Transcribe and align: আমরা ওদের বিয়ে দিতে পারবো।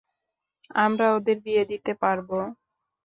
আমরা 0.75 1.05
ওদের 1.17 1.37
বিয়ে 1.45 1.63
দিতে 1.71 1.91
পারবো। 2.01 2.37